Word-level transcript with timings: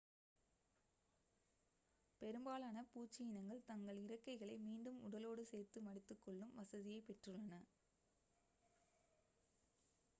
பெரும்பாலான 2.21 2.83
பூச்சி 2.87 3.21
இனங்கள் 3.25 3.61
தங்கள் 3.65 3.99
இறக்கைகளை 4.05 4.55
மீண்டும் 4.59 4.97
உடலோடு 5.01 5.43
சேர்த்து 5.45 5.81
மடித்துக்கொள்ளும் 5.81 6.55
வசதியைப் 6.55 7.07
பெற்றுள்ளன 7.07 7.59